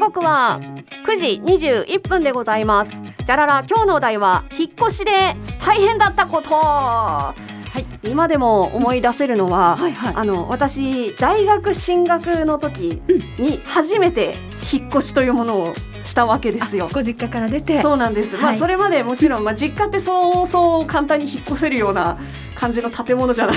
[0.00, 0.58] 刻は
[1.06, 3.02] 9時21分でございます。
[3.24, 6.54] じゃらら今日のお題は引っ越しで大変だったこと。
[6.54, 7.34] は
[7.78, 10.14] い今でも思い出せるのは、はいはい。
[10.16, 13.02] あの私大学進学の時
[13.38, 14.36] に初めて
[14.72, 15.74] 引っ越しというものを
[16.04, 16.88] したわけですよ。
[16.92, 17.80] ご実家から出て。
[17.80, 18.58] そうなんです、まあはい。
[18.58, 22.18] それまでもちろん、まあ、実家ってそうそう簡単に引っ越せるような
[22.54, 23.56] 感じの建物じゃない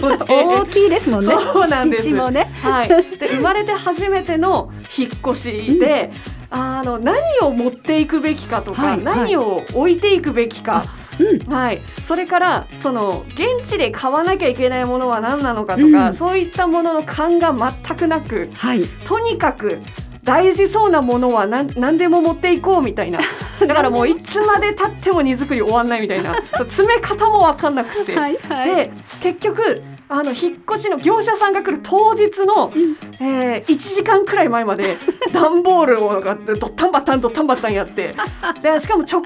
[0.00, 0.24] ので。
[0.28, 1.34] 大きいですもんね。
[1.34, 2.10] そうなんです。
[2.10, 2.50] ね。
[2.62, 6.12] はい、で生まれて初めての引っ越しで、
[6.50, 9.04] あの何を持っていくべきかとか、はいはい。
[9.04, 10.84] 何を置いていくべきか、
[11.18, 11.52] うん。
[11.52, 19.80] はい、それからその現地で買わなきゃいけないものは何なのかとか、うんそういったものの勘が全くなくはいとにかく
[20.24, 23.20] 大事そうなものは何何でも持っていこうみたいな。
[23.60, 26.34] だからもういつまでたっても荷造り終わんないみたいな。
[26.34, 28.14] 詰め方も分かんなくて。
[28.16, 28.74] はいはい。
[28.74, 28.92] で
[29.22, 32.72] 結局あの引っ越しの業者さんが来る当日の、
[33.20, 34.96] えー、1時間くらい前まで
[35.32, 38.14] 段ボールを買ってドッタンバッタンドッタンバッタンやって。
[38.62, 39.22] でしかも直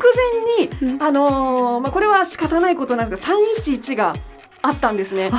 [0.59, 1.03] 前に、うん。
[1.03, 4.15] あのーまあ、これは仕方ないことなんですが311が
[4.61, 5.31] あったんですね。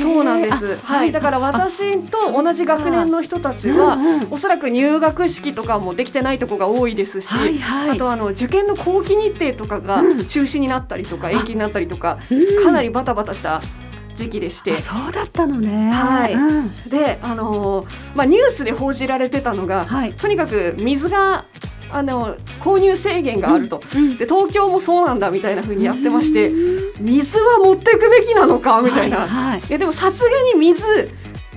[0.00, 3.98] そうなんです、あはい、だから私と同じ学年の人たちは、
[4.30, 7.28] おそらく入学式とかもできてないとこが多いですし、
[7.90, 10.26] あとあの受験の後期日程とかがうん。
[10.26, 12.64] 中止になったりとか延期になったりとか、うん。
[12.64, 13.60] かなりバタバタした
[14.16, 14.72] 時期でして。
[14.72, 14.76] あ。
[14.78, 15.90] そうだったのね。
[15.90, 16.34] はい。
[16.34, 16.74] うん。
[16.88, 20.12] で、あのーまあ、ニュースで報じられてたのが、はい。
[20.14, 21.44] とにかく水が
[21.90, 26.50] あの購入制限があると、うんで東京もそうなんだみたいな風にやってまして、
[26.98, 29.60] 水は持っていくべきなのかみたいな、はいはい。
[29.60, 30.82] いやでもさすがに水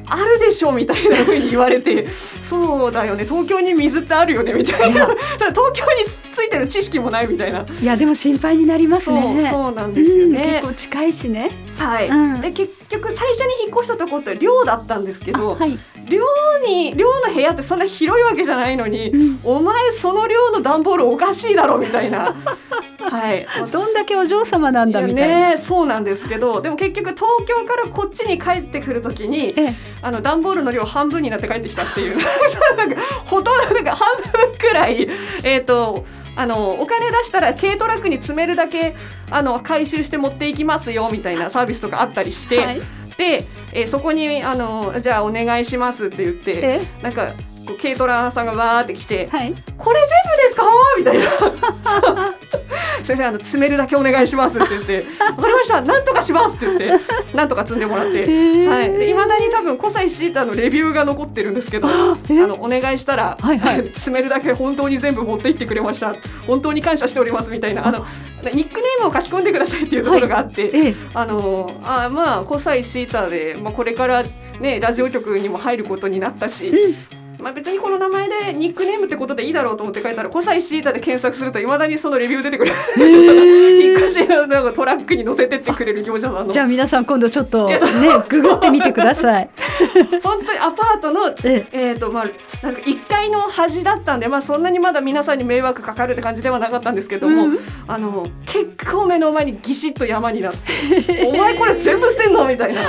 [0.10, 2.08] あるでしょみたいな風に言われて
[2.48, 3.26] そうだよね。
[3.26, 5.06] 東京に水ってあるよねみたいな。
[5.08, 5.16] ただ
[5.52, 7.66] 東京につついてる知識もないみたいな。
[7.82, 10.47] いやでも心配になりますそうねそうなんですようんね結。
[10.47, 10.47] 構
[10.78, 11.50] 近いしね。
[11.78, 12.42] はい、うん。
[12.42, 15.78] で結局最初に引っ越したとこって寮だったんですけど、はい。
[16.08, 16.24] 寮
[16.66, 19.40] に寮の部屋ってそんな広いわけじゃないのに、うん。
[19.44, 22.36] お前その寮の段ボールおかしいだろみたいな。
[23.02, 23.48] はい。
[23.72, 25.50] どんだけお嬢様なんだみたいな。
[25.52, 29.74] ねそうなんですけどでも結局東京からこっちに帰ってくるときにええ。
[30.04, 32.18] あの段ボールの量半分になって帰ってきたっていう。
[32.78, 34.08] なんかほとんどなんか半
[34.50, 35.10] 分くらい
[35.44, 36.06] えっ、と
[36.38, 38.96] あのお金出したら軽トラックに積めるだけ
[39.30, 42.80] あの回収して持っていきますよみたいなサービスとかあったりして、はい。
[43.18, 43.44] で、
[43.74, 46.82] えーそこにあのじゃあお願いしますって言ってえ？
[47.04, 47.28] なんか
[47.66, 50.64] こう軽トラさんがわーって来てはい「これ全部ですか?」
[50.98, 51.24] みたいな。
[52.02, 52.36] そう
[53.08, 56.92] 「先生あの詰めるだけお願いします」って言って「わかりましたなんとかします」って言って
[57.34, 58.26] なんとか積んでもらって。
[58.26, 58.68] ー。
[58.68, 63.78] はい、で未だに多分古西シータのレビューが残ってるんですけどあえのお願いしたら、はいはい。
[63.96, 66.16] 詰めるだけ本当に全部持って行ってくれました。
[66.46, 67.88] 本当に感謝しておりますみたいな。
[67.88, 68.06] あの
[68.54, 70.94] ニックネームを書き込んでくださいっていうところがあって、ええ。
[71.14, 74.24] あのあまあ古西シータで、まあ、これから
[74.60, 76.72] ねラジオ局にも入ることになったし、
[77.40, 82.72] まあ、別にこの名前でニックネームってことでいいだろうと思って書いたら古西シータで検索するといまだにそのレビュー出てくる。
[82.98, 86.54] 引っ越しのなんかトラックに乗せてってくれる業者さんの。
[86.54, 87.80] じゃあ皆さん今度ちょっとね
[88.30, 89.50] ググってみてください。
[90.24, 91.92] 本当にアパートのええ。
[91.94, 92.24] ーとまあ、
[92.66, 97.60] なんか1階の端だったんで、まあ、そんなにまだ皆さんに迷惑かかるって感じではなかったんですけども、うん。
[97.88, 102.82] あの結構目の前にギシッと山になって「お前これ全部捨てんの?」みたいな。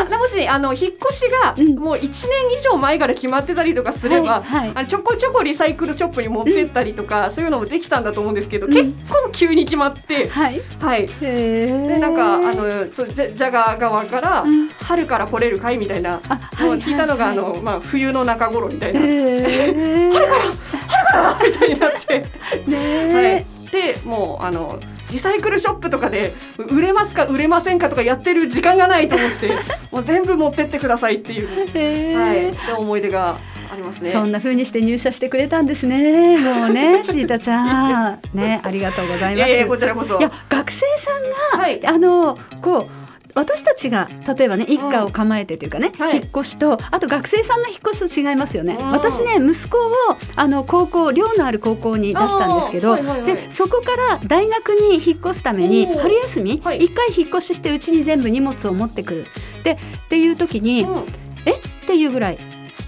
[0.00, 1.76] あでもしあの引っ越しがうん。
[1.76, 4.72] もう1年以上前から決まってたりとかすれば、はいはい。
[4.74, 8.72] あのちょこちょこリサイクルショップに持ってったりとか、そういうのもできたんだと思うんですけど、うん。
[8.72, 10.60] 結構急に決まって、はい。
[10.80, 14.68] はい、ででなんかあのそうジャジャガー側から、うん。
[14.68, 17.38] 春から来れるかいみたいなあもう聞いたのが、はい。
[17.38, 20.44] あのまあ、冬の中頃みたいな、え春から
[20.88, 22.26] 春からみたいになって、
[22.66, 24.78] ねはい、でもうあの
[25.12, 29.50] リサイクルショップとかで売れますか売れませんかとかやってる時間がないと思って
[29.92, 33.36] もう全部持ってってくださいっていう、えはい、で思い出が
[33.72, 34.10] ありますね。
[34.10, 36.38] そんな風にして入社してくれたんですね。
[36.38, 39.48] もうね、 シータちゃん、ね、ありがとうございます。
[39.48, 43.05] いやいやこちらこそいや学生さんがはいあのこう
[43.36, 46.16] 私たちが例えばね一家を構えてというかね、はい。
[46.16, 48.90] 引っ越しとあと学生さんの引っ越しと違いますよね、うん。
[48.90, 49.90] 私ね息子を
[50.34, 56.88] あの高校寮のある高校に出したんですけど、はいはいはいでそこから大学に引っ越すために春休み一、はい。
[56.88, 59.26] 回引っ越ししてうちに全部荷物を持ってくる。
[59.62, 59.76] でっ
[60.08, 61.04] ていう時に、うん。
[61.44, 61.52] え？
[61.52, 62.38] っていうぐらい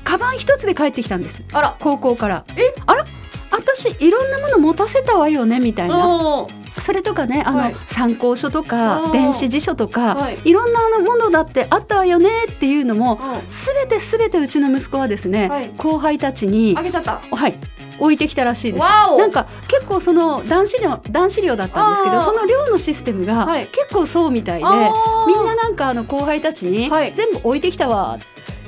[0.02, 1.42] カバン一つで帰ってきたんです。
[1.52, 1.76] あら。
[1.78, 2.44] 高校から。
[2.56, 2.74] え？
[2.86, 3.04] あら？
[3.50, 5.96] 私いろんなもの持たせたわよねみたいな。
[5.96, 6.57] うん
[6.88, 9.12] それとかねあの、はい参考書とあかー。
[9.12, 10.38] 電子辞書とか、はい。
[10.46, 13.52] い、ろんなあのものだってあったわよねっていうのもうん。
[13.52, 15.70] すべてすべてうちの息子はですね、はい。
[15.76, 17.20] 後輩たちにあげちゃった。
[17.30, 17.58] はい
[17.98, 18.80] 置いてきたらしいです。
[18.80, 23.66] なんか結構その男子寮男子寮だったんですけどその寮のシステムがはい。
[23.66, 25.26] 結構そうみたいで、あー。
[25.26, 27.12] みんななんかあの後輩たちにはい。
[27.12, 28.18] 全部置いてきたわ、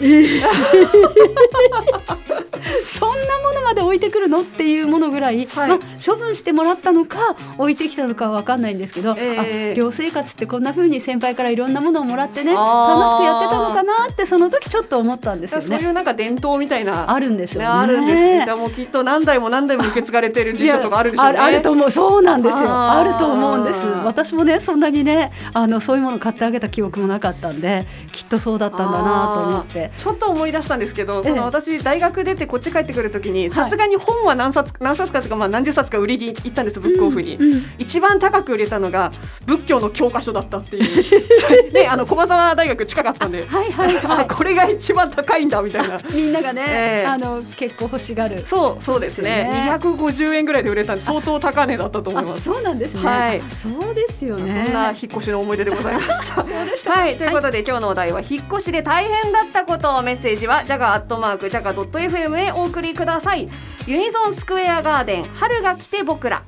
[0.03, 0.43] えー
[2.99, 5.69] そんなものまで置いてくるのっていうものぐらい、はい。
[5.69, 15.89] まあ、処分してもらったのか置いてきたのかは分かんないんですけど、えーあ寮生活ってこんな風に先輩からいろんなものをもらってね楽しくやってたのかなってその時ちょっと思ったんですよそういね。
[15.89, 17.11] うなんか伝統みたいな。
[17.11, 17.69] あるんでしょうね。
[17.69, 18.43] ねあるんですね。
[18.45, 21.39] じゃあもうきっと何代も何代も受け継がれてる辞書とかあるでしょうね。
[21.39, 21.91] あるあると思う。
[21.91, 22.69] そうなんですよ。
[22.71, 23.79] あると思うんです。
[24.05, 29.91] 私もねそんなにねあのそういうもの買ってあげた記憶もなかったんできっとそうだったんだなと思って。
[29.97, 31.31] ちょっと思い出したんですけど、ええ。
[31.31, 33.51] その私大学出てこっち帰ってくるときにはい。
[33.51, 37.37] さすがに本は何冊何冊かとかまあ何十冊か売りに行ったんですブックオフに。
[37.37, 39.13] うんうん一番高く売れたのが
[39.47, 40.81] 仏教の教科書だったってい
[41.69, 41.71] う。
[41.73, 45.97] であの駒沢大学近かったんで、はいはいは あこれが一番高いんだみたいな。
[45.97, 47.07] いみんながね、ええ。
[47.07, 48.43] あの結構欲しがる。
[48.45, 49.21] そうそうですね。
[49.21, 52.43] ですよね250円ぐらいで売れたんで相当高値だったと思いあます。
[52.43, 53.43] そうなんですね、はい。
[53.51, 54.65] そうですよね。
[54.65, 56.43] そんな引っ越しの思い出でございました。
[56.91, 63.49] はい、ということで、今日のお題は引っ越しで大変だったことメッセージはジャガアットマークジャガドット FM へお送りください。
[63.87, 66.43] ユニゾンスクエアガーデン春が来て僕ら。